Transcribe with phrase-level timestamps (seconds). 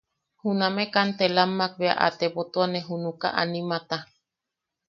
[0.41, 3.97] Juname kantelammak bea a tebotuane junaka animata.